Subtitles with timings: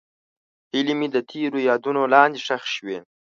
[0.73, 2.97] هیلې مې د تېر یادونو لاندې ښخې شوې.